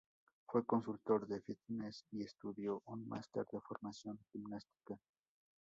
[0.47, 4.97] Fue consultor de fitness y estudió un máster de formación gimnástica.